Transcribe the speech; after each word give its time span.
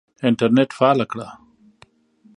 انټرنېټ 0.27 0.69
فعاله 0.77 1.05
کړه! 1.11 1.27